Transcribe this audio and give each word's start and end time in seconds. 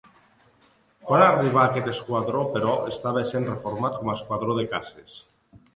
Quan 1.09 1.25
arribà 1.25 1.61
a 1.63 1.67
aquest 1.73 1.91
esquadró 1.93 2.41
però, 2.57 2.73
estava 2.95 3.25
essent 3.27 3.47
reformat 3.53 3.99
com 4.01 4.13
a 4.15 4.19
esquadró 4.21 4.59
de 4.63 4.71
caces. 4.77 5.25